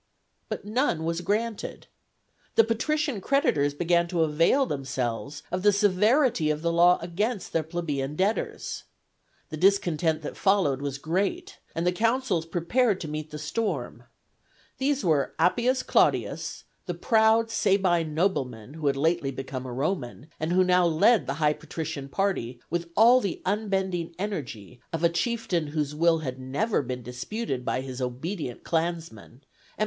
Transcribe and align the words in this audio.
But 0.49 0.65
none 0.65 1.03
was 1.05 1.21
granted. 1.21 1.85
The 2.55 2.63
patrician 2.63 3.21
creditors 3.21 3.75
began 3.75 4.07
to 4.07 4.23
avail 4.23 4.65
themselves 4.65 5.43
of 5.51 5.61
the 5.61 5.71
severity 5.71 6.49
of 6.49 6.63
the 6.63 6.73
law 6.73 6.97
against 7.03 7.53
their 7.53 7.61
plebeian 7.61 8.15
debtors. 8.15 8.85
The 9.49 9.57
discontent 9.57 10.23
that 10.23 10.35
followed 10.35 10.81
was 10.81 10.97
great, 10.97 11.59
and 11.75 11.85
the 11.85 11.91
consuls 11.91 12.47
prepared 12.47 12.99
to 13.01 13.07
meet 13.07 13.29
the 13.29 13.37
storm. 13.37 14.05
These 14.79 15.05
were 15.05 15.35
Appius 15.37 15.83
Claudius, 15.83 16.63
the 16.87 16.95
proud 16.95 17.51
Sabine 17.51 18.15
nobleman 18.15 18.73
who 18.73 18.87
had 18.87 18.97
lately 18.97 19.29
become 19.29 19.67
a 19.67 19.71
Roman, 19.71 20.31
and 20.39 20.51
who 20.51 20.63
now 20.63 20.83
led 20.87 21.27
the 21.27 21.35
high 21.35 21.53
patrician 21.53 22.09
party 22.09 22.59
with 22.71 22.89
all 22.97 23.21
the 23.21 23.39
unbending 23.45 24.15
energy 24.17 24.81
of 24.91 25.03
a 25.03 25.09
chieftain 25.09 25.67
whose 25.67 25.93
will 25.93 26.17
had 26.17 26.39
never 26.39 26.81
been 26.81 27.03
disputed 27.03 27.63
by 27.63 27.81
his 27.81 28.01
obedient 28.01 28.63
clansmen; 28.63 29.43
and 29.77 29.77
P. 29.77 29.79